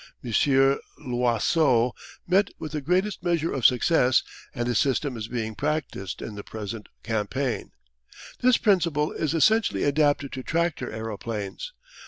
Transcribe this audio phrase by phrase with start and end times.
[0.23, 1.93] Monsieur Loiseau
[2.25, 6.41] met with the greatest measure of success, and his system is being practised in the
[6.43, 7.69] present campaign.
[8.39, 11.73] This principle is essentially adapted to tractor aeroplanes.